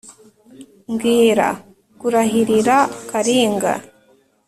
Mbwira 0.91 1.47
kurahirira 1.99 2.77
Kalinga, 3.09 3.73